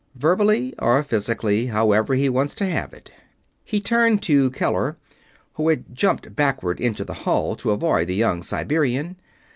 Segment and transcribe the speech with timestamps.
[0.15, 3.11] "Verbally or physically; however he wants to have it."
[3.63, 4.97] He turned to Keller,
[5.53, 9.17] who had jumped backward into the hall to avoid the young Siberian.